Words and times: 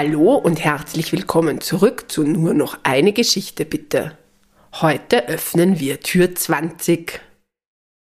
Hallo 0.00 0.36
und 0.36 0.62
herzlich 0.62 1.10
willkommen 1.10 1.60
zurück 1.60 2.04
zu 2.06 2.22
Nur 2.22 2.54
noch 2.54 2.78
eine 2.84 3.12
Geschichte 3.12 3.64
bitte. 3.64 4.16
Heute 4.74 5.26
öffnen 5.26 5.80
wir 5.80 5.98
Tür 5.98 6.36
20. 6.36 7.20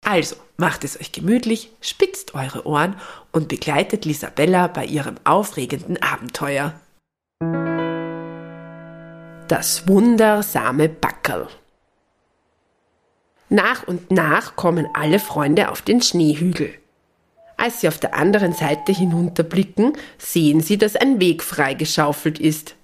Also, 0.06 0.36
macht 0.58 0.84
es 0.84 1.00
euch 1.00 1.14
gemütlich, 1.14 1.72
spitzt 1.80 2.36
eure 2.36 2.68
Ohren 2.68 2.98
und 3.32 3.48
begleitet 3.48 4.04
Lisabella 4.04 4.68
bei 4.68 4.84
ihrem 4.84 5.16
aufregenden 5.24 5.98
Abenteuer. 6.04 6.78
Das 9.48 9.88
wundersame 9.88 10.90
Backerl. 10.90 11.48
Nach 13.48 13.88
und 13.88 14.12
nach 14.12 14.58
kommen 14.58 14.90
alle 14.94 15.20
Freunde 15.20 15.72
auf 15.72 15.84
den 15.84 16.02
Schneehügel. 16.02 16.74
Als 17.58 17.82
sie 17.82 17.88
auf 17.88 17.98
der 17.98 18.14
anderen 18.14 18.54
Seite 18.54 18.92
hinunterblicken, 18.92 19.94
sehen 20.20 20.62
sie, 20.62 20.78
dass 20.78 20.96
ein 20.96 21.20
Weg 21.20 21.44
freigeschaufelt 21.44 22.40
ist. 22.40 22.76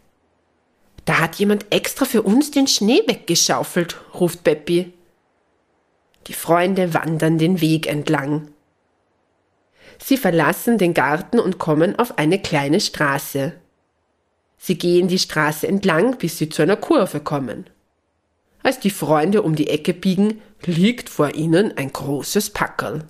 Da 1.06 1.20
hat 1.20 1.36
jemand 1.36 1.68
extra 1.70 2.06
für 2.06 2.24
uns 2.24 2.50
den 2.50 2.68
Schnee 2.68 3.02
weggeschaufelt, 3.06 3.98
ruft 4.16 4.44
Beppi. 4.44 4.92
Die 6.28 6.34
Freunde 6.34 6.94
wandern 6.94 7.38
den 7.38 7.62
Weg 7.62 7.88
entlang. 7.88 8.48
Sie 10.00 10.18
verlassen 10.18 10.78
den 10.78 10.94
Garten 10.94 11.40
und 11.40 11.60
kommen 11.60 12.00
auf 12.00 12.18
eine 12.18 12.40
kleine 12.40 12.80
Straße. 12.80 13.54
Sie 14.58 14.78
gehen 14.78 15.08
die 15.08 15.20
Straße 15.20 15.68
entlang, 15.68 16.18
bis 16.18 16.38
sie 16.38 16.50
zu 16.50 16.62
einer 16.62 16.78
Kurve 16.78 17.20
kommen. 17.20 17.70
Als 18.64 18.80
die 18.80 18.90
Freunde 18.90 19.42
um 19.42 19.56
die 19.56 19.70
Ecke 19.70 19.94
biegen, 19.94 20.42
liegt 20.66 21.10
vor 21.10 21.36
ihnen 21.36 21.78
ein 21.78 21.92
großes 21.92 22.52
Packerl. 22.52 23.06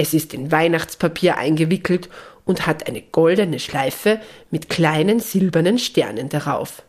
Es 0.00 0.14
ist 0.14 0.32
in 0.32 0.50
Weihnachtspapier 0.50 1.36
eingewickelt 1.36 2.08
und 2.46 2.66
hat 2.66 2.88
eine 2.88 3.02
goldene 3.02 3.58
Schleife 3.58 4.18
mit 4.50 4.70
kleinen 4.70 5.20
silbernen 5.20 5.78
Sternen 5.78 6.30
darauf. 6.30 6.82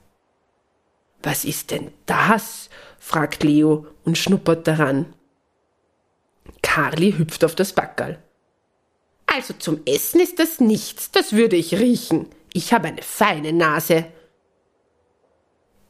Was 1.22 1.44
ist 1.44 1.72
denn 1.72 1.92
das? 2.06 2.70
fragt 3.00 3.44
Leo 3.44 3.86
und 4.06 4.18
schnuppert 4.18 4.66
daran. 4.66 5.14
Carly 6.62 7.12
hüpft 7.12 7.44
auf 7.44 7.54
das 7.54 7.74
Backerl. 7.74 8.18
Also 9.26 9.56
zum 9.56 9.82
Essen 9.86 10.22
ist 10.22 10.40
das 10.40 10.62
nichts, 10.62 11.12
das 11.12 11.34
würde 11.34 11.58
ich 11.58 11.78
riechen. 11.78 12.28
Ich 12.54 12.72
habe 12.72 12.88
eine 12.88 13.02
feine 13.02 13.52
Nase. 13.52 14.06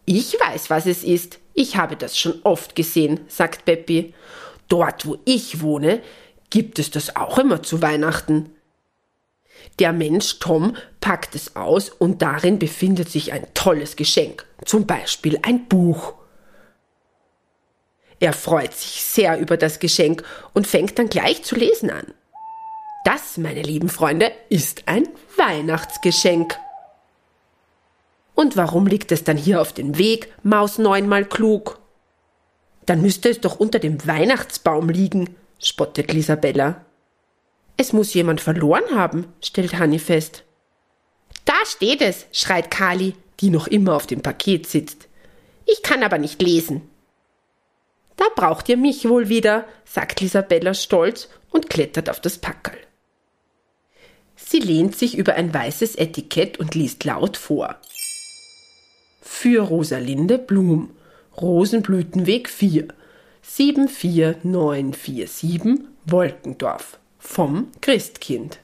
Ich 0.06 0.40
weiß, 0.40 0.72
was 0.72 0.88
es 0.88 1.04
ist. 1.04 1.38
Ich 1.54 1.76
habe 1.76 1.98
das 1.98 2.18
schon 2.18 2.42
oft 2.46 2.76
gesehen, 2.76 3.20
sagt 3.28 3.66
Beppi. 3.66 4.16
Dort, 4.70 5.06
wo 5.06 5.20
ich 5.26 5.62
wohne, 5.62 6.02
gibt 6.52 6.78
es 6.78 6.92
das 6.92 7.16
auch 7.16 7.40
immer 7.40 7.64
zu 7.64 7.82
Weihnachten. 7.82 8.56
Der 9.80 9.94
Mensch 9.94 10.38
Tom 10.40 10.76
packt 11.00 11.34
es 11.34 11.56
aus 11.56 11.90
und 11.90 12.22
darin 12.22 12.60
befindet 12.60 13.10
sich 13.10 13.34
ein 13.34 13.48
tolles 13.56 13.96
Geschenk, 13.96 14.46
zum 14.66 14.86
Beispiel 14.86 15.40
ein 15.42 15.68
Buch. 15.68 16.14
Er 18.20 18.34
freut 18.34 18.74
sich 18.74 19.02
sehr 19.02 19.40
über 19.40 19.58
das 19.58 19.80
Geschenk 19.80 20.24
und 20.54 20.68
fängt 20.68 21.00
dann 21.00 21.10
gleich 21.10 21.44
zu 21.44 21.56
lesen 21.56 21.90
an. 21.90 22.14
Das, 23.04 23.38
meine 23.38 23.64
lieben 23.64 23.90
Freunde, 23.90 24.32
ist 24.50 24.84
ein 24.86 25.08
Weihnachtsgeschenk. 25.38 26.56
Und 28.36 28.58
warum 28.58 28.86
liegt 28.86 29.12
es 29.12 29.24
dann 29.24 29.38
hier 29.38 29.60
auf 29.60 29.74
dem 29.74 29.98
Weg, 29.98 30.32
Maus 30.44 30.78
neunmal 30.78 31.26
klug? 31.26 31.80
Dann 32.86 33.02
müsste 33.02 33.30
es 33.30 33.42
doch 33.42 33.60
unter 33.60 33.80
dem 33.80 34.06
Weihnachtsbaum 34.06 34.90
liegen, 34.90 35.36
spottet 35.62 36.14
Lisabella. 36.14 36.86
Es 37.78 37.94
muss 37.94 38.14
jemand 38.14 38.42
verloren 38.42 38.96
haben, 38.96 39.32
stellt 39.42 39.78
Hanni 39.78 40.00
fest. 40.00 40.44
Da 41.46 41.54
steht 41.66 42.02
es, 42.02 42.26
schreit 42.32 42.70
Kali, 42.72 43.16
die 43.40 43.50
noch 43.50 43.68
immer 43.68 43.96
auf 43.96 44.08
dem 44.08 44.22
Paket 44.22 44.68
sitzt. 44.68 45.08
Ich 45.66 45.84
kann 45.84 46.04
aber 46.04 46.18
nicht 46.18 46.42
lesen. 46.42 46.82
Da 48.18 48.26
braucht 48.36 48.70
ihr 48.70 48.78
mich 48.78 49.08
wohl 49.08 49.30
wieder, 49.30 49.66
sagt 49.86 50.22
Lisabella 50.22 50.74
stolz 50.74 51.30
und 51.50 51.70
klettert 51.70 52.10
auf 52.10 52.20
das 52.20 52.38
Packerl. 52.38 52.78
Sie 54.36 54.60
lehnt 54.60 54.96
sich 54.96 55.18
über 55.18 55.36
ein 55.36 55.54
weißes 55.54 55.96
Etikett 55.96 56.60
und 56.60 56.76
liest 56.76 57.04
laut 57.04 57.38
vor. 57.38 57.78
Für 59.22 59.64
Rosalinde 59.64 60.38
Blum, 60.38 60.92
Rosenblütenweg 61.40 62.50
4, 62.50 62.88
74947 63.42 65.86
Wolkendorf 66.06 67.00
vom 67.20 67.72
Christkind. 67.82 68.60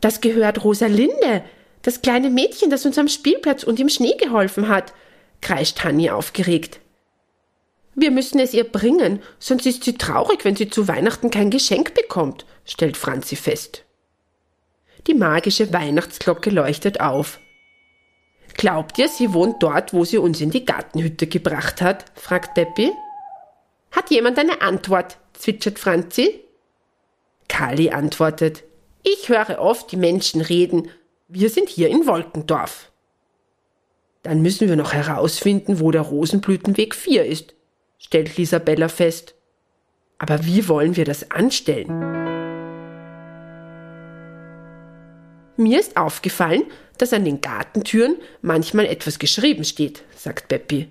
Das 0.00 0.20
gehört 0.20 0.64
Rosalinde, 0.64 1.44
das 1.82 2.02
kleine 2.02 2.30
Mädchen, 2.30 2.70
das 2.70 2.86
uns 2.86 2.98
am 2.98 3.08
Spielplatz 3.08 3.64
und 3.64 3.80
im 3.80 3.88
Schnee 3.88 4.14
geholfen 4.16 4.68
hat, 4.68 4.92
kreischt 5.40 5.82
Hanni 5.84 6.10
aufgeregt. 6.10 6.80
Wir 7.94 8.10
müssen 8.10 8.38
es 8.38 8.54
ihr 8.54 8.64
bringen, 8.64 9.20
sonst 9.40 9.66
ist 9.66 9.84
sie 9.84 9.94
traurig, 9.94 10.44
wenn 10.44 10.54
sie 10.54 10.70
zu 10.70 10.86
Weihnachten 10.86 11.30
kein 11.30 11.50
Geschenk 11.50 11.94
bekommt, 11.94 12.46
stellt 12.64 12.96
Franzi 12.96 13.34
fest. 13.34 13.84
Die 15.08 15.14
magische 15.14 15.72
Weihnachtsglocke 15.72 16.50
leuchtet 16.50 17.00
auf. 17.00 17.40
Glaubt 18.58 18.98
ihr, 18.98 19.08
sie 19.08 19.32
wohnt 19.32 19.62
dort, 19.62 19.94
wo 19.94 20.04
sie 20.04 20.18
uns 20.18 20.40
in 20.40 20.50
die 20.50 20.64
Gartenhütte 20.64 21.28
gebracht 21.28 21.80
hat? 21.80 22.04
fragt 22.16 22.54
Peppi. 22.54 22.90
Hat 23.92 24.10
jemand 24.10 24.36
eine 24.36 24.60
Antwort? 24.60 25.16
zwitschert 25.32 25.78
Franzi. 25.78 26.40
Kali 27.48 27.90
antwortet. 27.90 28.64
Ich 29.04 29.28
höre 29.28 29.60
oft 29.60 29.92
die 29.92 29.96
Menschen 29.96 30.40
reden. 30.40 30.90
Wir 31.28 31.50
sind 31.50 31.68
hier 31.68 31.88
in 31.88 32.08
Wolkendorf. 32.08 32.90
Dann 34.24 34.42
müssen 34.42 34.68
wir 34.68 34.74
noch 34.74 34.92
herausfinden, 34.92 35.78
wo 35.78 35.92
der 35.92 36.02
Rosenblütenweg 36.02 36.96
4 36.96 37.26
ist, 37.26 37.54
stellt 37.96 38.36
Lisabella 38.36 38.88
fest. 38.88 39.36
Aber 40.18 40.44
wie 40.44 40.68
wollen 40.68 40.96
wir 40.96 41.04
das 41.04 41.30
anstellen? 41.30 42.26
Mir 45.56 45.80
ist 45.80 45.96
aufgefallen, 45.96 46.64
dass 46.98 47.12
an 47.12 47.24
den 47.24 47.40
Gartentüren 47.40 48.16
manchmal 48.42 48.86
etwas 48.86 49.18
geschrieben 49.18 49.64
steht, 49.64 50.02
sagt 50.16 50.48
Beppi. 50.48 50.90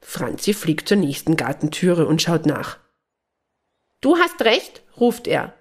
Franzi 0.00 0.52
fliegt 0.52 0.88
zur 0.88 0.98
nächsten 0.98 1.36
Gartentüre 1.36 2.06
und 2.06 2.22
schaut 2.22 2.46
nach. 2.46 2.78
Du 4.00 4.18
hast 4.18 4.42
recht, 4.42 4.82
ruft 5.00 5.26
er. 5.26 5.54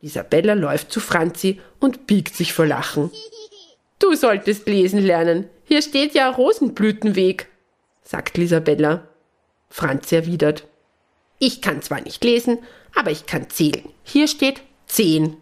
Isabella 0.00 0.54
läuft 0.54 0.90
zu 0.90 0.98
Franzi 0.98 1.60
und 1.78 2.06
biegt 2.06 2.34
sich 2.34 2.52
vor 2.52 2.66
Lachen. 2.66 3.10
Du 3.98 4.14
solltest 4.14 4.66
lesen 4.66 5.00
lernen. 5.00 5.48
Hier 5.64 5.82
steht 5.82 6.14
ja 6.14 6.28
Rosenblütenweg, 6.28 7.48
sagt 8.02 8.36
Lisabella. 8.38 9.06
Franzi 9.68 10.16
erwidert. 10.16 10.66
Ich 11.38 11.62
kann 11.62 11.80
zwar 11.80 12.00
nicht 12.00 12.24
lesen, 12.24 12.58
aber 12.94 13.10
ich 13.10 13.26
kann 13.26 13.50
zählen. 13.50 13.88
Hier 14.02 14.26
steht 14.26 14.62
zehn. 14.86 15.36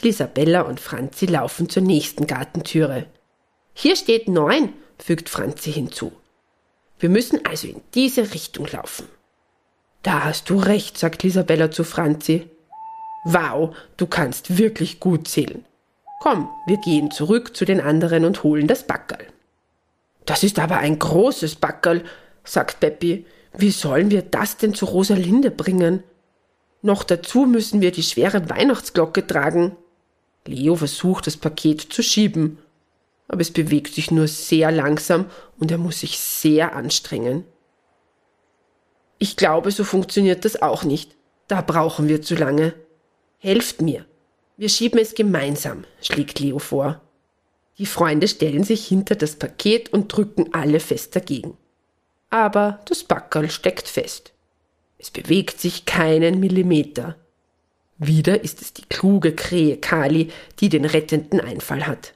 Lisabella 0.00 0.62
und 0.62 0.80
Franzi 0.80 1.26
laufen 1.26 1.68
zur 1.68 1.82
nächsten 1.82 2.26
Gartentüre. 2.26 3.06
Hier 3.72 3.96
steht 3.96 4.28
neun, 4.28 4.72
fügt 4.98 5.28
Franzi 5.28 5.72
hinzu. 5.72 6.12
Wir 6.98 7.08
müssen 7.08 7.44
also 7.44 7.68
in 7.68 7.80
diese 7.94 8.34
Richtung 8.34 8.66
laufen. 8.70 9.06
Da 10.02 10.24
hast 10.24 10.50
du 10.50 10.58
recht, 10.58 10.98
sagt 10.98 11.22
Lisabella 11.22 11.70
zu 11.70 11.84
Franzi. 11.84 12.50
Wow, 13.24 13.74
du 13.96 14.06
kannst 14.06 14.58
wirklich 14.58 15.00
gut 15.00 15.28
zählen. 15.28 15.64
Komm, 16.20 16.48
wir 16.66 16.76
gehen 16.78 17.10
zurück 17.10 17.56
zu 17.56 17.64
den 17.64 17.80
anderen 17.80 18.24
und 18.24 18.42
holen 18.42 18.66
das 18.66 18.86
Backerl. 18.86 19.26
Das 20.26 20.42
ist 20.42 20.58
aber 20.58 20.78
ein 20.78 20.98
großes 20.98 21.56
Backerl, 21.56 22.04
sagt 22.44 22.80
Peppi. 22.80 23.26
Wie 23.56 23.70
sollen 23.70 24.10
wir 24.10 24.22
das 24.22 24.56
denn 24.56 24.74
zu 24.74 24.86
Rosalinde 24.86 25.50
bringen? 25.50 26.02
Noch 26.82 27.04
dazu 27.04 27.46
müssen 27.46 27.80
wir 27.80 27.92
die 27.92 28.02
schwere 28.02 28.50
Weihnachtsglocke 28.50 29.26
tragen. 29.26 29.76
Leo 30.46 30.76
versucht, 30.76 31.26
das 31.26 31.36
Paket 31.36 31.80
zu 31.80 32.02
schieben, 32.02 32.58
aber 33.28 33.40
es 33.40 33.50
bewegt 33.50 33.94
sich 33.94 34.10
nur 34.10 34.28
sehr 34.28 34.70
langsam 34.70 35.26
und 35.58 35.70
er 35.70 35.78
muss 35.78 36.00
sich 36.00 36.18
sehr 36.18 36.74
anstrengen. 36.74 37.44
Ich 39.18 39.36
glaube, 39.36 39.70
so 39.70 39.84
funktioniert 39.84 40.44
das 40.44 40.60
auch 40.60 40.84
nicht. 40.84 41.16
Da 41.48 41.62
brauchen 41.62 42.08
wir 42.08 42.20
zu 42.20 42.34
lange. 42.34 42.74
Helft 43.38 43.80
mir. 43.80 44.04
Wir 44.56 44.68
schieben 44.68 45.00
es 45.00 45.14
gemeinsam, 45.14 45.84
schlägt 46.00 46.40
Leo 46.40 46.58
vor. 46.58 47.00
Die 47.78 47.86
Freunde 47.86 48.28
stellen 48.28 48.64
sich 48.64 48.86
hinter 48.86 49.16
das 49.16 49.36
Paket 49.36 49.92
und 49.92 50.08
drücken 50.08 50.52
alle 50.52 50.78
fest 50.78 51.16
dagegen. 51.16 51.56
Aber 52.30 52.80
das 52.86 53.04
Backerl 53.04 53.50
steckt 53.50 53.88
fest. 53.88 54.32
Es 54.98 55.10
bewegt 55.10 55.60
sich 55.60 55.84
keinen 55.84 56.38
Millimeter. 56.40 57.16
Wieder 57.98 58.42
ist 58.42 58.60
es 58.60 58.72
die 58.72 58.84
kluge 58.84 59.34
Krähe 59.34 59.76
Kali, 59.76 60.30
die 60.60 60.68
den 60.68 60.84
rettenden 60.84 61.40
Einfall 61.40 61.86
hat. 61.86 62.12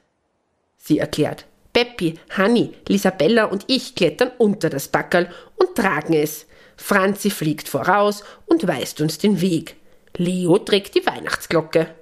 Sie 0.76 0.98
erklärt, 0.98 1.46
Peppi, 1.72 2.14
Hanni, 2.30 2.72
Lisabella 2.88 3.44
und 3.44 3.64
ich 3.68 3.94
klettern 3.94 4.32
unter 4.38 4.70
das 4.70 4.88
Backerl 4.88 5.30
und 5.56 5.76
tragen 5.76 6.14
es. 6.14 6.46
Franzi 6.76 7.30
fliegt 7.30 7.68
voraus 7.68 8.24
und 8.46 8.66
weist 8.66 9.00
uns 9.00 9.18
den 9.18 9.40
Weg. 9.40 9.76
Leo 10.16 10.58
trägt 10.58 10.94
die 10.94 11.06
Weihnachtsglocke. 11.06 11.94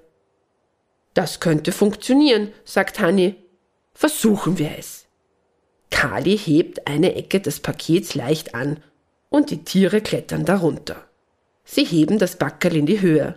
Das 1.12 1.40
könnte 1.40 1.73
funktionieren, 1.73 2.52
sagt 2.64 3.00
Hanni. 3.00 3.37
Versuchen 3.93 4.58
wir 4.58 4.73
es. 4.78 5.06
Kali 5.90 6.37
hebt 6.37 6.87
eine 6.87 7.14
Ecke 7.14 7.40
des 7.40 7.61
Pakets 7.61 8.14
leicht 8.14 8.55
an 8.55 8.82
und 9.28 9.50
die 9.50 9.64
Tiere 9.64 10.00
klettern 10.00 10.44
darunter. 10.44 11.05
Sie 11.64 11.84
heben 11.84 12.19
das 12.19 12.37
Backerl 12.37 12.76
in 12.76 12.87
die 12.87 13.00
Höhe. 13.00 13.37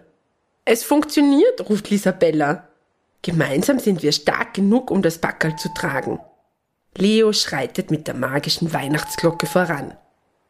Es 0.72 0.84
funktioniert, 0.84 1.68
ruft 1.68 1.90
Lisabella. 1.90 2.68
Gemeinsam 3.24 3.80
sind 3.80 4.04
wir 4.04 4.12
stark 4.12 4.54
genug, 4.54 4.92
um 4.92 5.02
das 5.02 5.18
Backerl 5.18 5.56
zu 5.56 5.70
tragen. 5.74 6.20
Leo 6.96 7.34
schreitet 7.34 7.90
mit 7.90 8.06
der 8.06 8.14
magischen 8.14 8.72
Weihnachtsglocke 8.72 9.48
voran. 9.48 9.98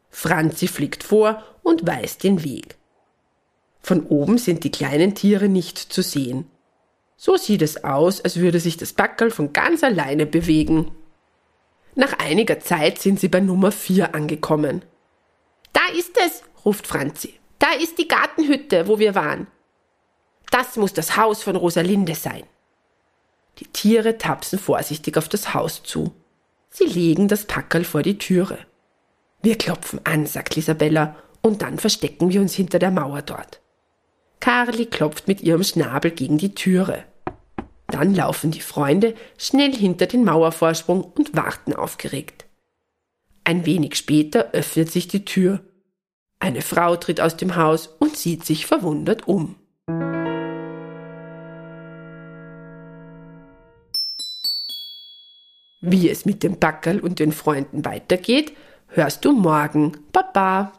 Franzi 0.09 0.67
fliegt 0.67 1.03
vor 1.03 1.41
und 1.63 1.87
weist 1.87 2.25
den 2.25 2.43
Weg. 2.43 2.75
Von 3.81 4.07
oben 4.07 4.37
sind 4.37 4.65
die 4.65 4.71
kleinen 4.71 5.15
Tiere 5.15 5.47
nicht 5.47 5.77
zu 5.77 6.01
sehen. 6.01 6.51
So 7.15 7.37
sieht 7.37 7.61
es 7.61 7.85
aus, 7.85 8.19
als 8.19 8.41
würde 8.41 8.59
sich 8.59 8.75
das 8.75 8.91
Backerl 8.91 9.31
von 9.31 9.53
ganz 9.53 9.85
alleine 9.85 10.25
bewegen. 10.25 10.91
Nach 11.95 12.19
einiger 12.19 12.59
Zeit 12.59 12.99
sind 12.99 13.21
sie 13.21 13.29
bei 13.29 13.39
Nummer 13.39 13.71
4 13.71 14.13
angekommen. 14.13 14.83
Da 15.71 15.97
ist 15.97 16.17
es, 16.25 16.43
ruft 16.65 16.87
Franzi. 16.87 17.35
Da 17.57 17.71
ist 17.71 17.97
die 17.97 18.09
Gartenhütte, 18.09 18.89
wo 18.89 18.99
wir 18.99 19.15
waren. 19.15 19.47
Das 20.51 20.75
muss 20.77 20.93
das 20.93 21.17
Haus 21.17 21.43
von 21.43 21.55
Rosalinde 21.55 22.15
sein. 22.15 22.43
Die 23.59 23.65
Tiere 23.65 24.17
tapsen 24.17 24.57
vorsichtig 24.57 25.17
auf 25.17 25.29
das 25.29 25.53
Haus 25.53 25.83
zu. 25.83 26.13
Sie 26.69 26.85
legen 26.85 27.27
das 27.27 27.45
Packerl 27.45 27.83
vor 27.83 28.03
die 28.03 28.17
Türe. 28.17 28.57
Wir 29.41 29.57
klopfen 29.57 29.99
an, 30.05 30.25
sagt 30.25 30.57
Isabella, 30.57 31.15
und 31.41 31.61
dann 31.61 31.77
verstecken 31.79 32.29
wir 32.31 32.41
uns 32.41 32.53
hinter 32.53 32.79
der 32.79 32.91
Mauer 32.91 33.21
dort. 33.21 33.61
Carly 34.39 34.85
klopft 34.85 35.27
mit 35.27 35.41
ihrem 35.41 35.63
Schnabel 35.63 36.11
gegen 36.11 36.37
die 36.37 36.55
Türe. 36.55 37.03
Dann 37.87 38.13
laufen 38.13 38.51
die 38.51 38.61
Freunde 38.61 39.15
schnell 39.37 39.73
hinter 39.73 40.05
den 40.05 40.23
Mauervorsprung 40.23 41.03
und 41.03 41.35
warten 41.35 41.73
aufgeregt. 41.73 42.45
Ein 43.43 43.65
wenig 43.65 43.95
später 43.95 44.51
öffnet 44.53 44.91
sich 44.91 45.07
die 45.07 45.25
Tür. 45.25 45.61
Eine 46.39 46.61
Frau 46.61 46.95
tritt 46.95 47.19
aus 47.19 47.35
dem 47.35 47.55
Haus 47.55 47.87
und 47.87 48.15
sieht 48.15 48.45
sich 48.45 48.65
verwundert 48.65 49.27
um. 49.27 49.55
Wie 55.91 56.07
es 56.07 56.23
mit 56.23 56.43
dem 56.43 56.59
Backerl 56.59 56.99
und 56.99 57.17
den 57.17 57.31
Freunden 57.31 57.83
weitergeht, 57.83 58.53
hörst 58.89 59.25
du 59.25 59.31
morgen. 59.31 59.93
Baba! 60.11 60.71